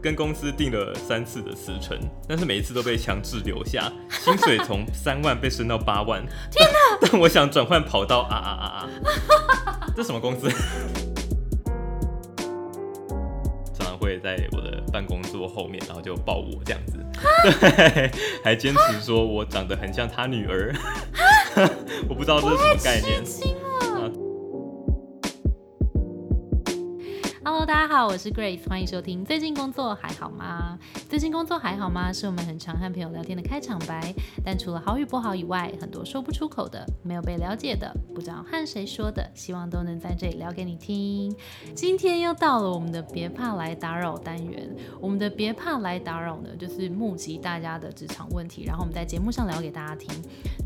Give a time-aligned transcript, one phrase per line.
[0.00, 1.98] 跟公司定了三次的辞呈，
[2.28, 6.24] 但是每一次都被强制留下，薪水从 三万被升到八万。
[6.50, 6.98] 天哪！
[7.00, 8.88] 但我想转换跑道啊啊啊啊！
[9.96, 10.48] 这什么公司？
[13.74, 17.04] 常常会在我的办公桌后面，然后就抱我这样子，
[17.42, 18.10] 对，
[18.44, 20.72] 还坚持说我长得很像他女儿。
[22.08, 23.22] 我不知道这是什么概念。
[27.68, 29.22] 大家好，我是 Grace，欢迎收听。
[29.22, 30.78] 最近工作还好吗？
[31.06, 32.10] 最近工作还好吗？
[32.10, 34.10] 是我们很常和朋友聊天的开场白。
[34.42, 41.36] 但除了好与不好以外，很多说不出口的，没有被了解的，不知道和谁说的，希望都能在这里聊给你听。
[41.74, 44.74] 今天又到了我们的别怕来打扰单元。
[44.98, 50.08] 我们的别怕来打扰呢，就是募集大家的职场问题，然后我们在节目上聊给大家听。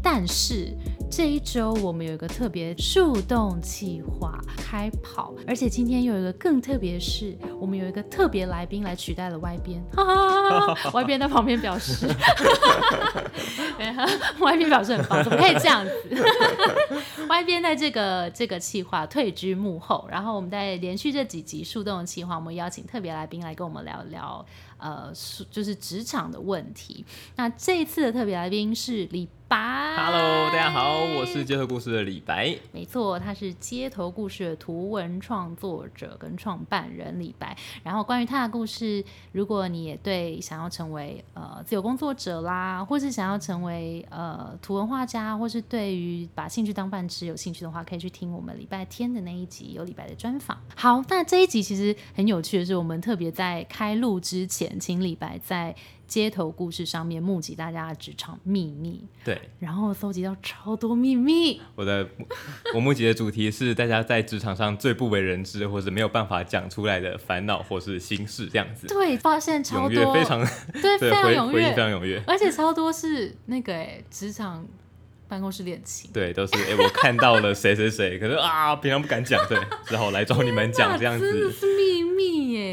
[0.00, 0.72] 但是
[1.10, 10.90] 这一周我们有一个特别树洞计划开跑，而且今天又有一个更特别的是，我们有一个特别来宾来取代了外边，哈哈哈哈！
[10.94, 12.06] 外边在旁边表示，
[14.40, 15.92] 外边表示很棒，怎么可以这样子？
[17.28, 24.44] 外边在这个这个企划退居幕后，然后我们在连续这几集树洞的企划，我们邀请特别来宾来跟我们聊聊，
[24.78, 25.12] 呃，
[25.50, 27.04] 就是职场的问题。
[27.36, 29.94] 那这一次的特别来宾是李白。
[29.94, 32.56] Hello，大家好，我是街头故事的李白。
[32.72, 37.54] 没错，他是街头故事的图文创作者跟创办人李白。
[37.82, 50.58] 然后关于他的故事，如果你也对想要成为呃自由工作者啦，或是想要成为呃图文画家，或是对于把兴趣当饭吃有兴趣的话，可以去听我们礼拜天的那一集有李白的专访。
[50.74, 61.60] 好，那这一集其实很有趣的是，我们特别在开录之前，请李白在街头故事上面募集大家的职场秘密，对，然后搜集到超多秘密。
[61.74, 62.06] 我的
[62.74, 68.86] 我募集的主题是大家在职场上最不为人知，或是没有办法讲出来的烦恼或是心事，这样子。
[68.86, 70.46] 对，发现超多，非常
[70.82, 72.22] 对，非常踊回回应非跃，常踊跃。
[72.26, 74.66] 而且超多是那个哎，职场
[75.28, 76.10] 办公室恋情。
[76.12, 81.48] 对，都是哎、我看到了谁谁谁，可是啊，平常不敢讲，对，只好来找你们讲这样子。
[81.50, 82.11] 是秘。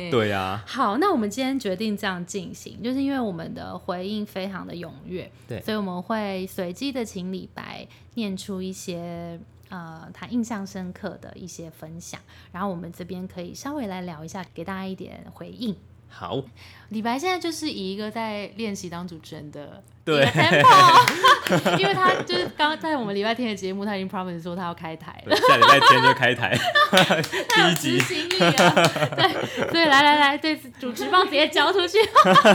[0.09, 0.29] 对。
[0.29, 5.59] 呀、好，那我们今天决定这样进行，就是因为我们的回应非常的踊跃，对。
[5.61, 9.39] 所以我们会随机的请李白念出一些
[9.69, 12.21] 呃他印象深刻的一些分享，
[12.51, 15.75] 然后我们这边可以稍微来聊一下，给大家一点回应。
[16.07, 16.43] 好，
[16.89, 19.83] 李白现在就是以一个在练习当主持人的
[20.17, 26.57] 对 tempo， 因为他就是刚刚在我们礼拜天的节目，他已经 promise 说他要开台了，下礼拜天就开台
[27.55, 27.99] 执集。
[27.99, 28.73] 行力啊，
[29.15, 31.97] 对，所以来来来，对主持棒直接交出去，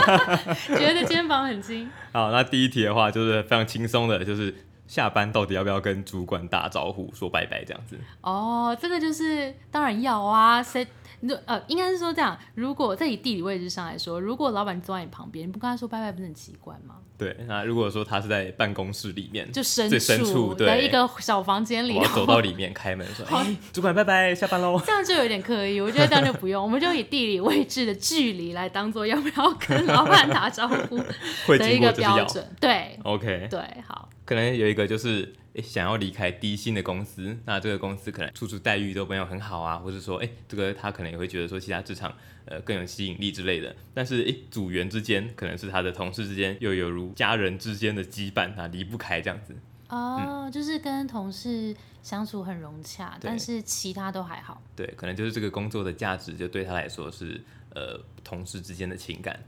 [0.76, 1.88] 觉得肩膀很轻。
[2.12, 4.54] 好，那第一题的话就是非常轻松的，就是
[4.86, 7.98] 下班到底要不要跟主管打招呼说拜拜这样子。
[8.20, 10.86] 哦，这个就是当然要啊，谁？
[11.20, 16.96] 你就呃，应该是说这样，如果在以地理位置上来说，如果老板坐在你旁边，你不跟他说拜拜，不是很奇怪吗？
[17.16, 24.80] 对，那如果说他是在办公室里面，就深最深处处对的一个小房间里，我要走到里面开门说： “哎、主管拜拜，下班喽。
[24.84, 30.98] 这样就有点刻意，我觉得这样就不用，我们就以地理位置的距离来当做要不要跟老板打招呼”
[31.46, 32.16] 会的一经过就是要。
[32.16, 32.56] 个标准。
[32.60, 42.12] 对 OK，对，好，可能有一个就是诶想要离开低薪的公司，那这个公司可能处处待遇都没有很好啊，或者说诶这个他可能也会觉得说其他职场
[42.44, 49.54] 呃更有吸引力之类的，但是诶组员之间可能是他的同事之间又有如家人之间的羁绊啊离不开这样子。
[49.90, 54.60] 哦，就是跟同事相处很融洽，但是其他都还好。
[54.74, 57.40] 对，可能就是这个工作的价值就对他来说是
[57.74, 59.38] 呃同事之间的情感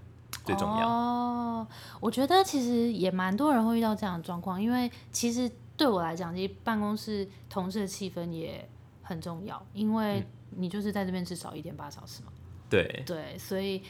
[0.45, 0.87] 最重要。
[0.87, 1.67] 哦，
[2.01, 8.67] 我觉得其实也蛮多人会遇到这样的状况，因为其实对我来讲，其实办公室同事的气氛也
[9.03, 12.33] 很重要，因为嗯你就是在这边至少一点八小时嘛。
[12.69, 13.83] 对，对，所以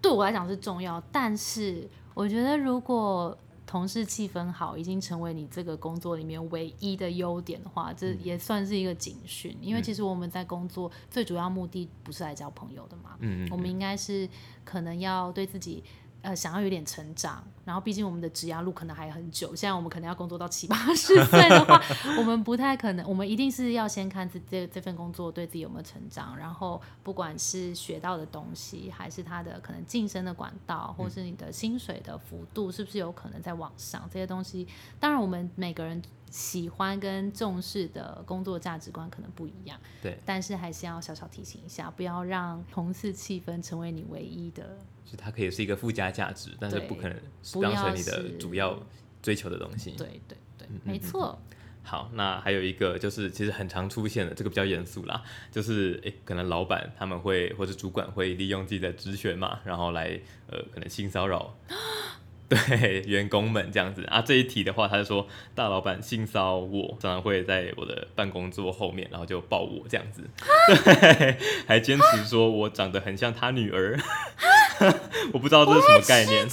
[0.00, 9.56] 对我来讲是重要，但是我觉得如果同事气氛好，已经成为你这个工作里面唯一的优点的话，这也算是一个警讯。
[9.60, 14.28] 因为其实我们在工作最主要目的不是来交朋友的嘛，嗯我们应该是
[14.64, 15.82] 可能要对自己。
[16.22, 21.82] 呃，想要有点成长，然后毕竟我们的职涯路可能还很久，现在我们可能要工作到七八十岁的话，
[22.18, 34.66] 我们不太可能，我们一定是要先看自这这份工作对自己有没有成长，然后不管是学到的东西，还是他的可能晋升的管道，或是你的薪水的幅度是不是有可能在往上，这些东西，
[34.98, 44.76] 当然我们每个人喜欢跟重视的工作价值观可能不一样，对，但是还是要小小提醒一下，不要让同事气氛成为你唯一的
[45.10, 47.16] 就它可以是一个附加价值，但是不可能
[47.62, 48.78] 当成你的主要
[49.22, 49.90] 追求的东西。
[49.92, 51.36] 对对对，嗯没错。
[51.82, 61.56] 好，那还有一个就是其实很常出现的，这个比较严肃啦，就是诶，可能老板他们会或者主管会利用自己的职权嘛，然后来呃可能性骚扰。
[62.50, 65.24] 对员工们这样子啊，这一题的话，他就说
[65.54, 70.28] 大老板性骚我，常常会在我的办公桌后面，然后就抱我这样子，
[70.84, 73.96] 对，还坚持说我长得很像他女儿，
[75.32, 76.46] 我不知道这是什么概念。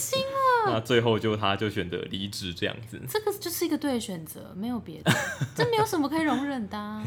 [0.65, 5.11] 那最后就他就选择离职这样子，这个就是一个对的选择，没有别的，
[5.55, 7.01] 这没有什么可以容忍的。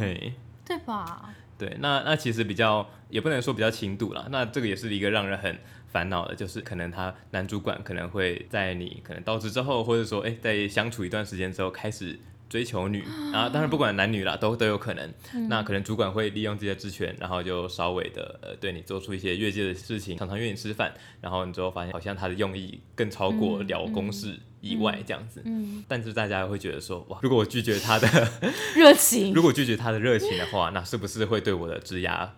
[0.65, 1.29] 对吧？
[1.59, 5.59] 对，那那其实比较也不能说比较轻度啦，那这个也是一个让人很
[5.93, 12.19] 烦恼的，就是可能他男主管可能会在你可能到职之后，或者说哎在相处一段时间之后开始
[12.51, 15.15] 追求女，然后当然不管男女啦，都都有可能。
[15.49, 25.41] 那可能主管会利用自己的职权，然后就稍微的呃对你做出一些越界的事情，常常约你吃饭，然后你之后发现好像他的用意更超过聊公事以外这样子。
[25.45, 28.09] 嗯，但是大家会觉得说，哇，如果我拒绝他的
[28.75, 29.33] 热情。
[29.35, 32.29] 如果拒绝他的热情的话，那是不是会对我的职涯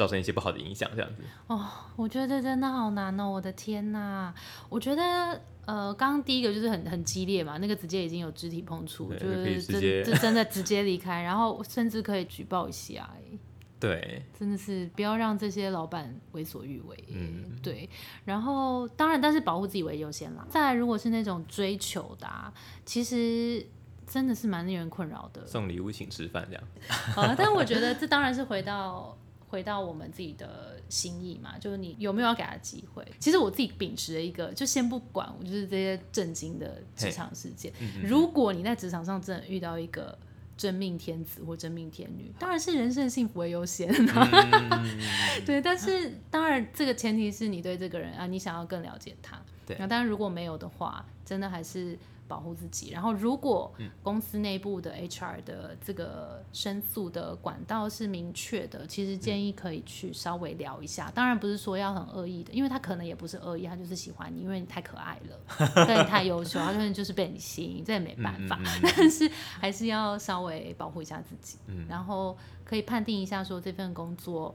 [0.00, 0.90] 造成一些不好的影响？
[0.96, 4.32] 这样子，哦，我觉得真的好难哦，我的天呐！
[4.70, 13.38] 我觉得呃，刚刚第一个就是很很激烈嘛，那个直接已经有肢体碰触，就是真直接这真的直接离开，然后甚至可以举报一下，哎
[13.78, 17.04] 对，真的是不要让这些老板为所欲为。
[17.08, 17.88] 嗯，对，
[18.24, 20.46] 然后当然，但是保护自己为优先啦。
[20.48, 22.50] 再来，如果是那种追求的、啊，
[22.86, 23.66] 其实
[24.06, 25.46] 真的是蛮令人困扰的。
[25.46, 26.62] 送礼物请吃饭这样。
[27.14, 29.16] 好 了，但我觉得这当然是回到
[29.50, 33.06] 回到我们自己的心意嘛，就是你有没有要给他机会。
[33.18, 40.16] 其实我自己秉持了一个，就先不管我就是这些震惊的职场事件，嗯如果你在职场上真的遇到一个。
[40.56, 43.88] 真命天子或真命天女，当然是人生的幸福为优先。
[43.90, 44.70] 嗯
[45.46, 49.40] 对，但是当然这个前提是你对这个人啊，你想要更了解他。
[49.64, 51.98] 对那当然如果没有的话，真的还是
[52.30, 52.90] 保护自己。
[52.90, 61.10] 然后如果嗯公司内部的 HR 的这个申诉的管道是明确的，其实建议可以去稍微聊一下。
[61.12, 68.56] 当然不是说要很恶意的，因为他可能也不是恶意，他就是喜欢你，因为你太可爱了， 对你太优秀，他可能就是被你吸引，这也没办法。
[68.60, 69.28] 嗯嗯但是
[69.58, 74.54] 还是要稍微保护一下自己，嗯然后可以判定一下说这份工作，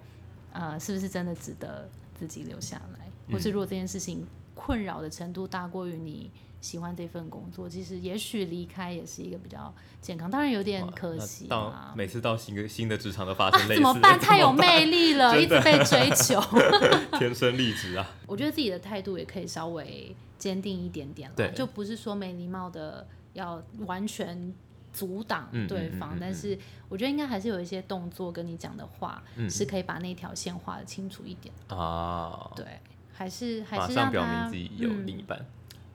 [0.54, 6.32] 呃，是不是真的值得自己留下来，或是如果这件事情困扰的程度大过于你
[6.66, 9.72] 喜欢这份工作，其实也许离开也是一个比较
[10.02, 11.48] 健康，当然有点可惜。
[11.94, 14.20] 每次到新的新的职场都发啊生，类似的，怎么办？
[14.20, 16.42] 太有魅力了，一直被追求。
[17.20, 18.10] 天生丽质啊。
[18.26, 24.52] 我觉得自己的态度也可以稍微坚定一点点对了，就不是说没礼貌的要完全
[24.92, 26.58] 阻挡嗯对方，嗯嗯嗯但是
[26.90, 31.54] 我觉得应该还是有一些动作跟你讲的话，嗯是可以把那条线画的清楚一点。
[31.68, 32.66] 啊，对，
[33.14, 35.46] 还是还是让表明自己有嗯另一半。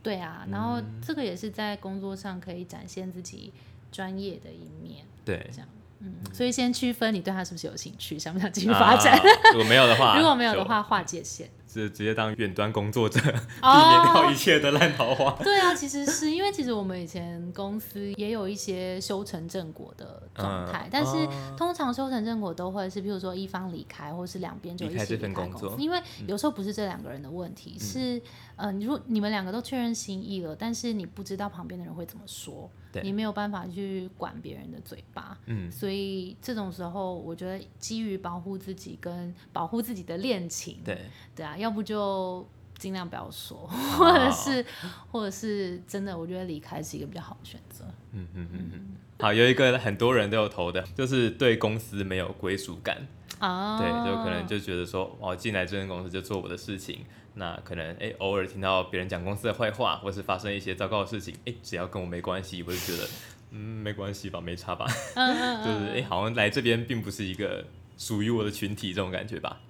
[0.02, 3.52] 对啊，然后这个也是在工作上可以展现自己
[3.92, 5.68] 专业的一面，对，这样。
[6.00, 9.12] 嗯，所以先区分你对他是不是有兴趣，想不想继续发展。
[9.12, 11.48] 啊如果没有的话，如果没有的就，话，划界限。
[11.72, 15.30] 是直接当远端工作者， 避免哦掉一切的烂桃花。
[15.42, 21.54] 对啊，其实是因为其实我们以前公司也有一些修成正果的状态，嗯但是哦。
[21.56, 25.76] 通常修成正果都会是，譬如说一方离开，或是两边就一起离开这份工作。
[25.78, 28.20] 因为有时候不是这两个人的问题，是
[28.56, 32.70] 呃，你如果你们两个都确认心意了，但是你不知道旁边的人会怎么说，
[33.02, 40.98] 你没有办法去管别人的嘴巴，嗯，所以这种时候，我觉得基于保护自己跟保护自己的恋情，对，
[41.36, 42.48] 对啊，要不就
[42.78, 44.64] 尽量不要说，哦或者是，
[45.12, 47.84] 或者是真的，我觉得离开是一个比较好的选择。
[48.12, 48.96] 嗯嗯嗯嗯。
[49.20, 53.06] 好，有一个很多人都有投的，就是对公司没有归属感。
[53.38, 63.08] 啊，对，就可能就觉得说，哦，进来这间公司就做我的事情，那可能哎、偶尔听到别人讲公司的坏话，或是发生一些糟糕的事情，哎、只要跟我没关系，我就觉得，
[63.52, 64.86] 嗯，没关系吧，没差吧，
[65.64, 67.64] 就是哎、好像来这边并不是一个
[67.96, 69.60] 属于我的群体这种感觉吧。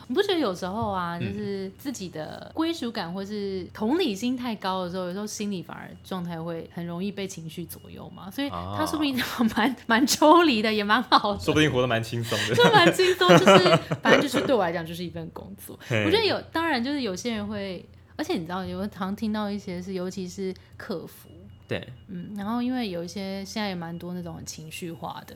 [0.00, 9.16] 哦，你不觉得有时候啊，嗯就是自己的归属感或是同理心太高的时候，有时候心里反而状态会很容易被情绪左右嘛，所以啊他说不定
[9.56, 11.40] 蛮蛮抽离的，也蛮好的。
[11.40, 12.54] 说不定活得蛮轻松的。
[12.54, 15.78] 就蛮轻松，就是反正就是对我来讲就是一份工作。
[15.88, 17.84] 我觉得有，当然就是有些人会，
[18.16, 21.28] 而且你知道，有常听到一些是，尤其是客服，
[21.68, 25.34] 对，嗯，然后因为有一些现在也蛮多那种很情绪化的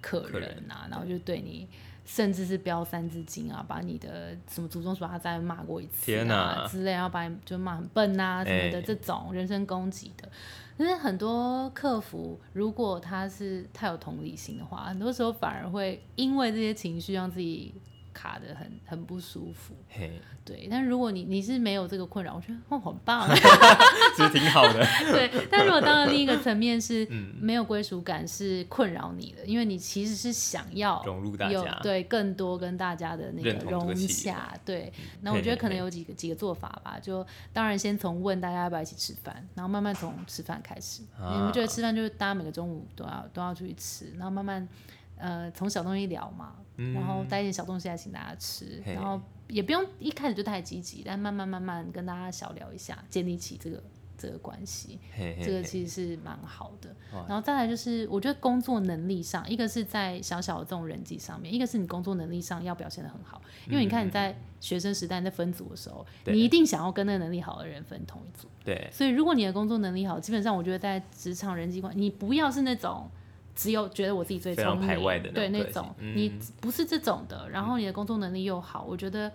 [0.00, 1.66] 客客人人啊，然后就对你。
[2.04, 10.28] 甚至是飙三字经啊，把你的什么祖宗十八代骂过一次天啊之类，然后把你就骂很笨啊什么的、哎这种人身攻击的。
[10.76, 17.74] 但是很多客服，如果他是太有同理心的话，很多时候反而会因为这些情绪让自己
[18.14, 19.74] 卡的很很不舒服。
[19.90, 23.28] 嘿，对，但如果你你是没有这个困扰，我觉得哦很棒。
[24.16, 24.86] 其实挺好的。
[25.12, 34.54] 对，但如果当然另一个层面是嗯没有归属感，是困扰你的，因为你其实是想要融入大有家对更多跟大家的那个融洽。
[34.64, 41.02] 对，那我觉得可能有几个几个做法吧，就当然先从问大家要不要一起吃饭，然后慢慢从吃饭开始。
[41.18, 44.68] 啊你们觉得吃饭就是大家每个中午都要都要出去吃，然后慢慢
[45.16, 53.80] 呃从小东西聊嘛，然后带一点小东西来请大家吃，然后也不用一开始就太积极，但慢慢慢慢跟大家小聊一下，建立起这个
[54.18, 54.98] 这个关系。
[55.16, 56.94] 嘿嘿嘿这个其实是蛮好的。
[57.28, 63.40] 然后再来就是，我觉得工作能力上，一个是在小小的这种人际上面，一个是你工作能力上要表现的很好。
[63.68, 68.48] 因为你看你在学生时代你在分组的时候，对你一定想要跟那个能力好的人分同一组。
[68.64, 73.08] 对，所以如果你的工作能力好，基本上我觉得在职场人际关，你不要是那种。
[73.54, 79.30] 只有觉得我自己最聪明，排外的对那种你不是这种的，然后你的工作能力又好，我觉得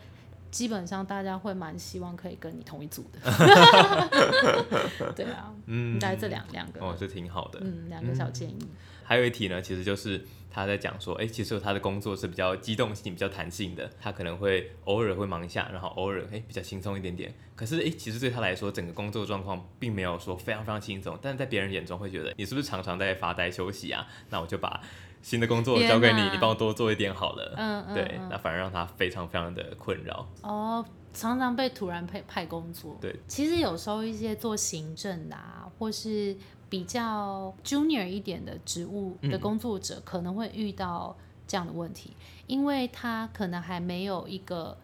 [0.52, 3.20] 基本上大家会蛮希望可以跟你同一组的。
[5.16, 7.60] 对啊，嗯，大概这两两个，哦，这挺好的。
[7.62, 8.60] 嗯，两个小建议。
[9.04, 17.34] 还有一题呢，其实就是他在讲说，哎、其实他的工作是比较机动性、比较弹性的，他可能会偶尔会忙一下，然后偶尔哎、比较轻松一点点。
[17.56, 24.06] 可是哎、诶其实对他来说，整个工作状况并没有说非常非常轻松，但是在别人眼中会觉得你是不是常常在发呆休息啊？
[24.30, 24.80] 那我就把
[25.22, 27.54] 新的工作交给你你帮我多做一点好了。
[27.58, 30.28] 嗯嗯，对，嗯那反而让他非常非常的困扰。
[30.42, 32.98] 哦，常常被突然派派工作。
[33.02, 36.36] 对，其实有时候一些做行政的啊，或是
[36.70, 41.16] 比较 junior 一点的职务的嗯工作者，可能会遇到
[41.48, 42.16] 这样的问题，
[42.48, 44.78] 因为他可能还没有一个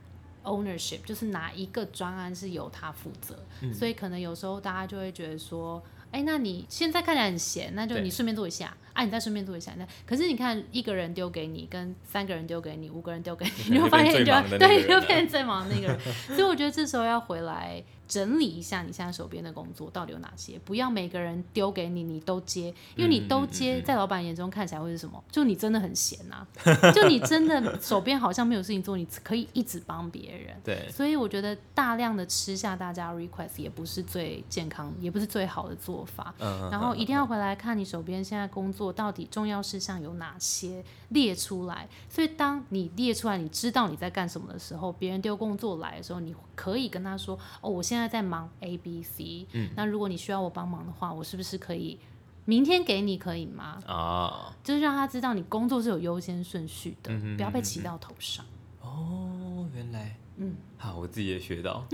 [0.43, 5.81] ownership，就是哪一个专案是由他负责，嗯所以可能有时候大家就会觉得说。
[6.11, 9.73] 哎，那你现在看起来很闲，那就你顺便做一下，啊，你再顺便做一下。
[9.77, 15.99] 那可是你看，一个人丢给你，跟三个人丢给你，五个人丢给你， 你就会发现你就对，就变成最忙的那个人。
[16.27, 25.23] 所以我觉得这时候要回来整理一下你现在手边的工作到底有哪些，不要每个人丢给你你都接，因为你都接，嗯嗯在老板眼中看起来会是什么？
[25.31, 26.45] 就你真的很闲呐、
[26.93, 30.55] 就你真的手边好像没有事情做，你可以一直帮别人。
[30.63, 36.33] 对，所以我觉得大量的吃下大家 request 也不是最健康，也不是最好的做法。
[36.39, 41.87] 嗯，然后一定要回来看你手边现在工作到底重要事项有哪些，列出来。
[42.09, 49.45] 所以当你列出来，你知道你在干什么的时候，别人丢工作来的时候，你可以跟他说：“哦，我现在在忙 A、B、C。
[49.51, 51.99] 嗯，那如果你需要我帮忙的话，我是不是可以
[52.45, 53.77] 明天给你，可以吗？
[53.87, 58.45] 哦，就是让他知道你工作是有优先顺序的，嗯哼不要被骑到头上。
[58.81, 61.85] 哦，原来，嗯，好，我自己也学到。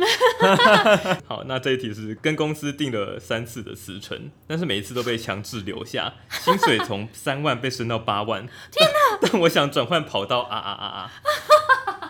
[1.26, 8.46] 好，那这一题是跟公司定了三次的辞呈，但是每一次都被强制留下， 薪水从三万被升到八万。
[8.72, 9.18] 天哪！
[9.24, 11.12] 但我想转换跑道啊啊啊啊！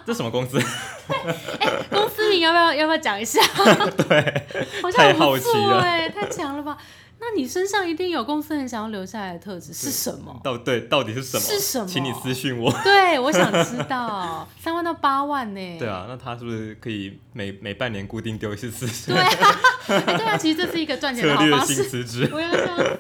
[0.06, 0.60] 这什么公司？
[1.90, 3.42] 公司名要不要要不要讲一下？
[4.08, 4.48] 对，
[4.82, 6.78] 好像太很不好奇了错哎，太强了吧？
[7.24, 10.40] 那你身上一定有公司很想要留下来的特质是什么？
[10.44, 11.44] 到对到底是什么？
[11.44, 12.72] 是什么请你私信我。
[12.84, 15.78] 对，我想知道，三万到八万呢？
[15.78, 19.22] 对啊，那他是不是可以每每半年固定丢一次辞呈对？
[19.24, 21.84] 啊，哎对啊，其实这是一个赚钱的策略性好方式。
[21.84, 22.30] 辞职？
[22.34, 22.98] 我要这样，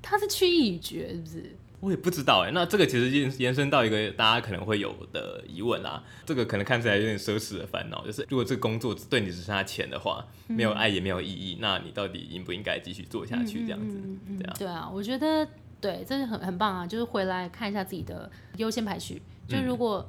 [0.00, 1.56] 他是去意已决，是不是？
[1.80, 13.64] 我也不知道哎，那这个其实延延伸到一个大家可能会有的疑问啦，这个可能看起来有点奢侈的烦恼，就是如果这个工作对你只剩下钱的话，没有爱也没有意义，那你到底应不应该继续做下去？
[13.64, 15.46] 这样子，嗯嗯对啊对啊，我觉得
[15.80, 19.22] 对，这是很很棒啊，就是回来看一下自己的优先排序。
[19.48, 20.06] 就嗯如果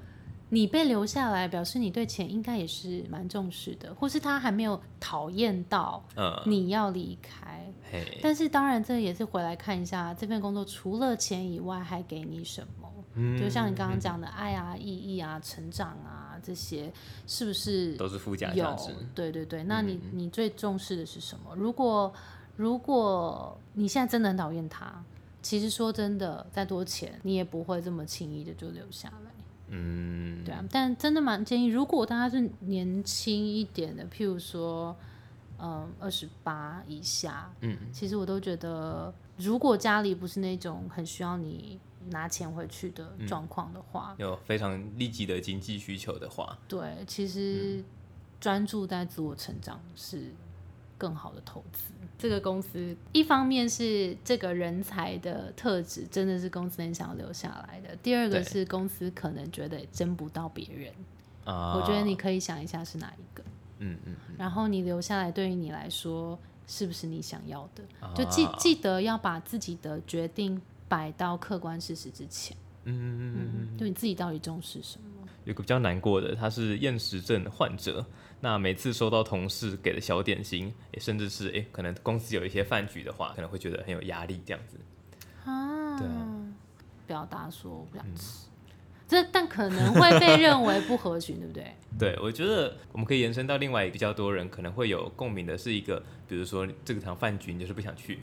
[0.54, 7.66] 你被留下来，表示你对钱应该也是蛮重视的，或是他还没有讨厌到嗯，你要离开。
[7.90, 12.90] 嘿，但是当然，这也是回来看一下这份工作除了钱以外还给你什么。
[13.14, 16.92] 嗯就像你刚刚讲的爱啊、意义啊、成长啊这些，
[17.26, 18.94] 是不是都是附加价有值，？
[19.16, 21.56] 对对对，那嗯你你最重视的是什么？
[21.56, 22.14] 如果
[22.58, 25.02] 如果你现在真的很讨厌他，
[25.42, 29.32] 其实说真的，再多钱你也不会这么轻易的就留下来。
[29.74, 34.96] 嗯，对啊，但真的蛮建议，如果大家是年轻一点的，譬如说，
[35.58, 43.28] 嗯，二十八以下，嗯，其实我都觉得，如果家里不是那种很需要你拿钱回去的嗯。
[43.28, 47.84] 状况的话，有非常立即的经济需求的话，对，其实
[48.40, 50.34] 专注在自我成长是
[51.02, 51.86] 更好的投资。
[52.20, 60.94] 这个公司一方面是这个人才的特质真的是公司很想要留下来的，第二个是公司可能觉得争不到别人。
[61.46, 63.44] 啊，我觉得你可以想一下是哪一个，
[63.80, 67.84] 嗯嗯，然后你留下来对于你来说是不是你想要的？
[68.00, 72.56] 啊就记记得要把自己的决定摆到客观事实之前。
[72.84, 75.08] 嗯嗯嗯嗯嗯，就你自己到底重视什么？
[75.46, 78.06] 有个比较难过的，他是厌食症患者。
[78.44, 84.78] 那每次收到同事给的小点心，也甚至是诶，可能公司有一些饭局的话，可能会觉得很有压力这样子。
[85.46, 86.28] 啊，对啊
[87.06, 88.48] 表达说我不想吃，
[89.08, 91.76] 这但可能会被认为不合群， 对不对？
[92.00, 98.20] 对，我觉得我们可以延伸到另外比较多人可能会有共鸣的是一个，比如说这个场饭局你就是不想去，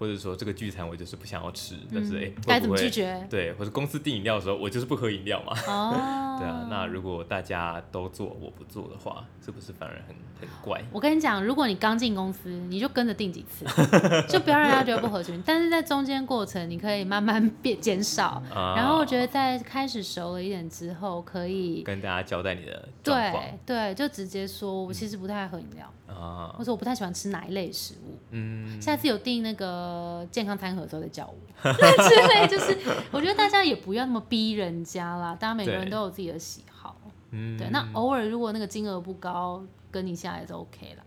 [0.00, 3.22] 或者说这个聚餐我就是不想要吃，但是诶，嗯该怎么拒绝？
[3.28, 5.52] 对，或者公司订饮料的时候，我就是不喝饮料嘛。
[5.68, 5.94] 哦，
[6.40, 10.82] 对啊，那如果大家都做我不做的话，是不是反而很很怪？
[10.90, 13.66] 我跟你讲，如果你刚进公司，你就跟着订几次，
[14.26, 15.42] 就不要让大家觉得不合群。
[15.44, 18.42] 但是在中间过程，你可以慢慢变减少。
[18.54, 23.32] 啊然后我觉得在开始熟了一点之后，可以跟大家交代你的对
[23.66, 28.18] 对，就直接说我其实不太爱喝饮料，啊或，者我不太喜欢吃哪一类食物。
[28.30, 31.36] 嗯，下次有订那个健康餐盒的时候再叫我
[31.72, 32.76] 之类，就是
[33.10, 36.96] 我觉得大家也不要那么逼人家啦，大家每个人都有自己的喜好。
[37.32, 41.04] 嗯对，那偶尔如果那个金额不高，跟你下来是 OK 了，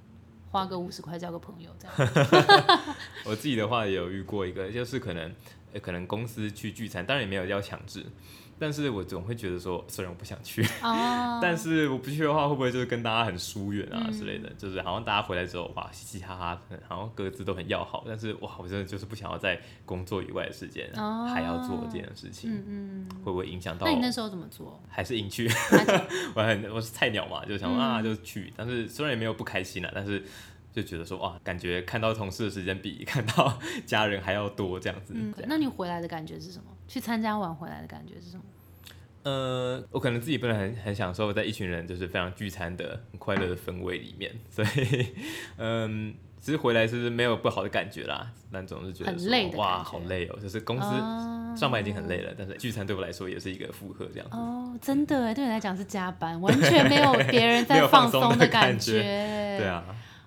[0.49, 2.09] 花个五十块交个朋友这样。
[3.25, 5.33] 我自己的话也有遇过一个，就是可能
[5.73, 8.05] 呃可能公司去聚餐，当然也没有要强制，
[8.59, 14.49] 但是我总会觉得说，虽然我不想去，哦， 但是我不去的话，会不会就是跟大家很疏远啊嗯之类的？
[14.57, 23.85] 就是好像大家回来之后，哇，嘻嘻哈哈，好像各自都很要好，但是哇，我真的就是不想要在工作以外的时间、哦还要做这件事情，嗯嗯，会不会影响到？
[23.85, 24.81] 那你那时候怎么做？
[24.87, 25.49] 还是硬去，
[26.35, 30.23] 我很我是菜鸟嘛，就想啊就去，但是虽然也没有不开心啊，但是
[30.71, 35.13] 就觉得说哇，感觉看到同事的时间比看到家人还要多这样子。
[35.47, 36.65] 那你回来的感觉是什么？
[36.93, 38.43] 去参加完回来的感觉是什么？
[39.23, 45.07] 呃，我可能自己不能很很享受在一群人就是非常聚餐的很快乐的氛围里面， 所以
[45.57, 46.13] 嗯。
[46.39, 50.37] 其实回来是没有不好的感觉啦，但总是觉得很累的哇，好累哦！
[50.41, 54.35] 就是公司哦上班已经很累了，但是聚餐对我来说也是一个负荷，这样子。
[54.35, 59.01] 哦，真的哎，对你来讲是加班，完全没有别人在 放松松的感感觉
[59.57, 59.85] 对啊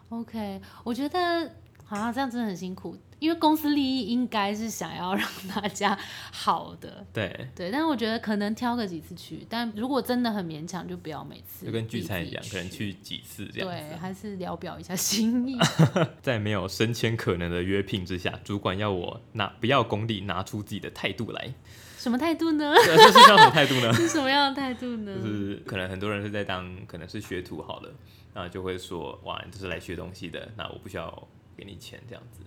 [0.09, 1.53] ，OK，我觉得
[1.89, 5.97] 好像这样真的很辛苦，因为公司利益应该是想要让大家
[6.33, 7.71] 好的，对，对。
[7.71, 13.85] 但是我觉得可能挑个几次去，但如果真的很勉强，就不要每次就跟聚餐一样，可能去几次这样子。
[13.91, 15.57] 对，还是聊表一下心意。
[16.21, 21.55] 在没有升迁可能的约聘之下，主管要我拿不要功利，拿出自己的态度来。
[21.99, 22.75] 什么态度呢？
[22.85, 23.93] 这这是叫什么态度呢？
[23.95, 25.17] 是什么样的态度呢？
[25.17, 27.91] 就是可能很多人是在当可能是学徒好了，
[28.35, 32.41] 那就会说哇，你这是来学东西的，那我不需要给你钱这样子，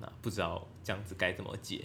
[0.00, 1.84] 那不知道这样子该怎么解。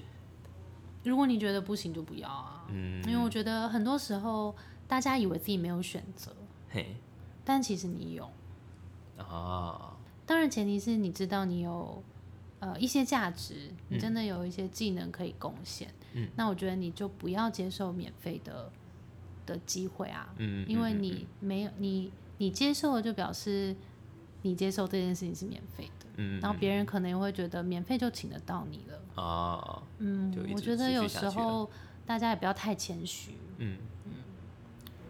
[1.03, 2.65] 如果你觉得不行，就不要啊。
[2.69, 4.55] 嗯，因为我觉得很多时候
[4.87, 6.35] 大家以为自己没有选择，
[6.69, 6.95] 嘿
[7.43, 8.29] 但其实你有。
[9.17, 12.01] 啊，当然，前提是你知道你有
[12.59, 15.93] 呃一些价值，你真的有一些技能可以贡献。
[16.13, 18.71] 嗯，那我觉得你就不要接受免费的
[19.45, 23.75] 的机会啊，嗯，因为嗯你没有你你接受了，就表示
[24.41, 26.00] 你接受这件事情是免费的。
[26.17, 29.21] 嗯，然后别人可能也会觉得免费就请得到你了。
[29.23, 31.69] 啊，嗯，我觉得有时候
[32.05, 33.31] 大家也不要太谦虚。
[33.57, 34.11] 嗯嗯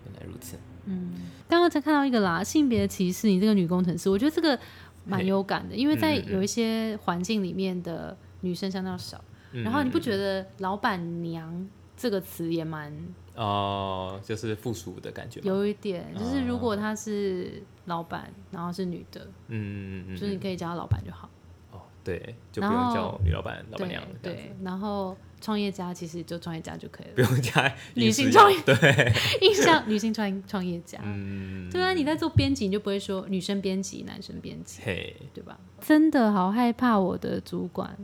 [0.05, 0.57] 原来如此。
[0.85, 1.13] 嗯，
[1.47, 4.59] 刚刚才看到一个啦，性别歧视，你这个女工程师，我觉得这个
[5.05, 12.91] 蛮有感的，因为在有一些环境里面的女生相当少，嗯然后你不嗯觉得“老板娘”这个词也蛮
[13.35, 15.39] 哦，就是附属的感觉。
[15.43, 21.29] 有一点，就是如哦果她是老板，然后是女的，嗯嗯嗯，就是你可以叫她老板就好。
[21.71, 30.99] 哦，对，就不用叫女老板、老板娘对，然后创业家其实就创业家就可以了不，用加女性创业对，印象女性创创业家。
[31.05, 35.57] 嗯，对啊，你在做编辑，你就不会说女生编辑、男生编辑，嘿，对吧？
[35.79, 37.97] 真的好害怕我的主管，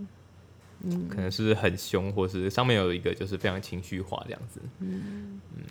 [0.82, 4.62] 嗯，可能是很凶，或是上面有一个就是非常情绪化这样子。
[4.80, 5.64] 嗯嗯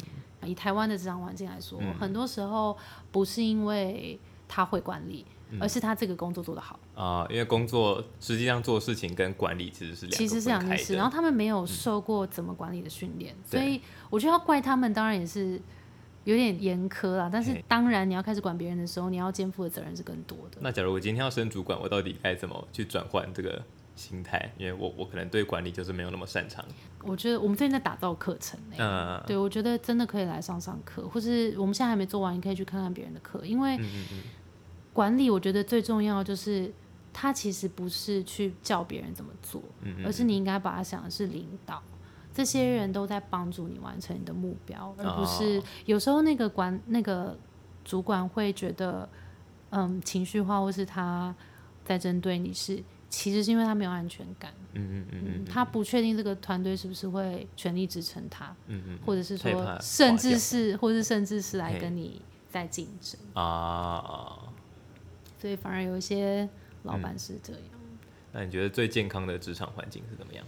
[0.49, 2.77] 以台湾的职场环境来说，嗯很多时候
[3.11, 10.95] 不是因为他会管理，嗯而是他这个工作做得好，啊、因为工作实际上做事情跟管理其实是两其实是两件事。
[10.95, 15.61] 然后他们没有受过怎么管理的训练，所以我觉得要怪他们，当然也是
[16.23, 17.29] 有点严苛啦。
[17.33, 20.59] 但是当然，你要开始管别人的时候，你要肩负的责任是更多的。
[20.61, 23.61] 那假如我今天要升主管，我到底该怎么去转换这个
[23.97, 24.53] 心态？
[24.57, 26.65] 因为我我可能对管理就是没有那么擅长。
[27.03, 33.79] 我觉得我们最近在打造课程、欸，嗯对，我觉得真的可以来上上课，或是我们现在还没做完，你可以去看看别人的课，因为
[34.93, 36.73] 管理我觉得最重要就是，
[37.13, 41.83] 它其实不是去教别人怎么做，嗯嗯而是你应该把它想的是领导。
[42.35, 47.35] 这些人都在帮助你完成你的目标，而不是哦有时候那个管那个
[47.83, 49.09] 主管会觉得，
[49.71, 51.35] 嗯，情绪化，或是他
[51.83, 64.39] 在针对你是其实是因为他没有安全感，嗯嗯嗯嗯，他不确定这个团队是不是会全力支撑他，嗯嗯或者是说甚至是，或是甚至是来跟你在竞争，啊啊。
[65.41, 66.49] 所以反而有一些
[66.83, 67.63] 老嗯板是这样。
[68.33, 70.45] 那你觉得最健康的职场环境是怎么样？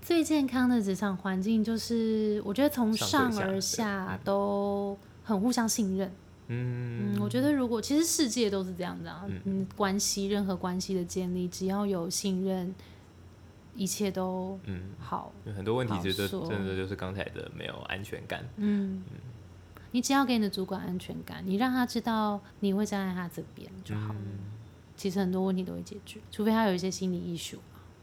[0.00, 6.10] 最健康的职场环境就是，我觉得从上而下都很互相信任。
[6.52, 12.74] 嗯嗯，我觉得如果其实世界都是这样的啊，嗯，关系任何关系的建立，只要有信任，
[13.76, 15.32] 一切都嗯，好。
[15.44, 18.44] 有很多问题好其实说真的就是刚才的没有安全感。
[18.56, 19.02] 嗯，
[19.92, 24.20] 你只要给你的主管安全感，你让他知道你会站在他这边就好了。
[24.96, 27.58] 其实很多问题都会解决，除非他有一些心理艺术。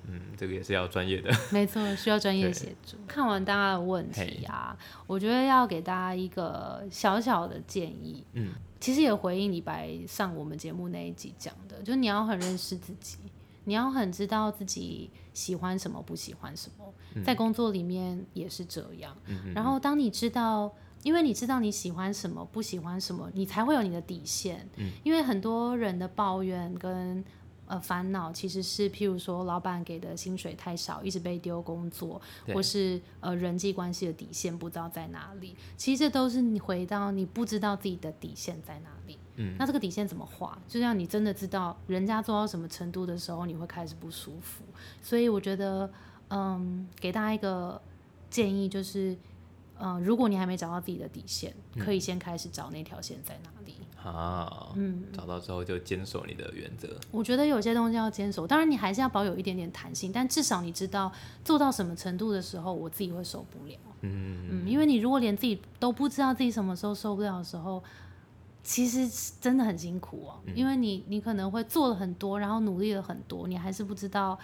[0.08, 1.32] 嗯，这个也是要专业的。
[1.52, 2.98] 没错，需要专业协助。
[3.08, 8.24] 看完大家的问题啊，我觉得要给大家一个小小的建议。
[8.34, 13.17] 嗯，其实也回应李白上我们节目那一集讲的，就是你要很认识自己，
[13.65, 16.86] 你要很知道自己喜欢什么，不喜欢什么。
[17.24, 19.15] 在工作里面也是这样。
[19.28, 20.74] 嗯然后当你知道。
[21.04, 24.67] 因为你知道你喜欢什么，不喜欢什么，你才会有你的底线。
[24.78, 27.24] 嗯因为很多人的抱怨跟
[27.67, 32.19] 呃烦恼，其实是譬如说老板给的薪水太少，一直被丢工作，
[32.53, 35.56] 或是呃人际关系的底线不知道在哪里。
[35.77, 39.17] 其实这都是你回到你不知道自己的底线在哪里。
[39.36, 40.58] 嗯，那这个底线怎么画？
[40.67, 44.63] 就像你真的知道人家做到什么程度的时候，你会开始不舒服。
[45.01, 45.91] 所以我觉得，
[46.30, 47.82] 嗯，给大家一个
[48.30, 49.15] 建议就是。
[49.80, 53.75] 嗯，如果你还没找到自己的底线，可以先开始找那条线在哪里。
[54.10, 56.88] 啊，嗯，找到之后就坚守你的原则。
[57.12, 61.12] 我觉得有些东西要坚守，当然你还是要保有一点点弹性，但至少你知道
[61.43, 63.76] 做到什么程度的时候，我自己会受不了。
[64.02, 67.84] 嗯嗯，因为你如果连自己都不知道自己什么时候受不了的时候，
[68.63, 69.10] 其实
[69.41, 70.39] 真的很辛苦哦。
[70.54, 74.38] 因为你你可能会做了很多，然后努力了很多，你还是不知道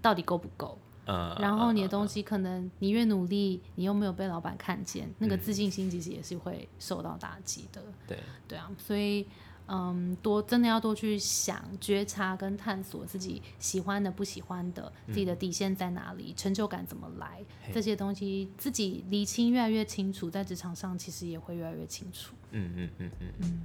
[0.00, 0.78] 到底够不够。
[1.08, 5.40] 呃，然后你的东西可能你越努力，你又没有被老板看见，那个嗯。
[5.40, 7.82] 自信心其实也是会受到打击的。
[8.06, 9.26] 对，对啊，所以
[9.68, 17.42] 嗯，多真的要多去想、觉察跟探索自己喜欢的、不喜欢的，自己的底线在哪里，成就感怎么来，
[17.72, 22.34] 这些东西自己理清越来越清楚，在职场上其实也会越来越清楚。
[22.52, 23.60] 嗯嗯嗯嗯，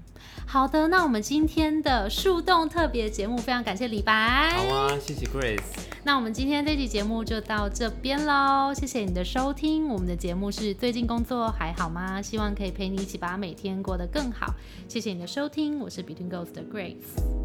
[0.45, 4.51] 好的，那我们今天的树洞特别节目非常感谢李白。
[4.55, 5.61] 好啊，谢谢 Grace。
[6.03, 9.87] 那我们今天这期节目就到这边喽，谢谢你的收听。
[9.87, 12.21] 我们的节目是最近工作还好吗？
[12.21, 14.53] 希望可以陪你一起把每天过得更好。
[14.87, 17.42] 谢谢你的收听，我是 Between Ghosts 的 Grace。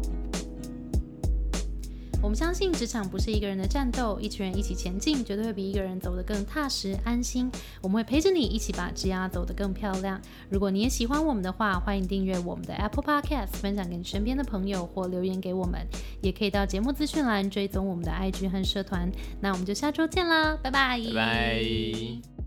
[2.21, 7.49] 我们相信职场不是一个人的战斗，一群人一起前进，绝对会比一个人走得更踏实安心。
[7.81, 10.21] 我们会陪着你一起把职涯走得更漂亮。
[10.49, 15.79] 如果你也喜欢我们的话，欢迎订阅我们的 Apple Podcast，分享给你身边的朋友或留言给我们，
[16.21, 19.09] 也可以到节目资讯栏追踪我们的 IG 和社团。
[19.39, 22.38] 那我们就下周见啦，拜，拜拜。